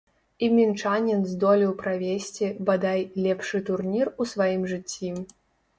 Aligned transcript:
І 0.45 0.47
мінчанін 0.59 1.19
здолеў 1.33 1.75
правесці, 1.83 2.49
бадай, 2.71 3.07
лепшы 3.27 3.63
турнір 3.69 4.13
у 4.23 4.33
сваім 4.35 4.71
жыцці. 4.75 5.19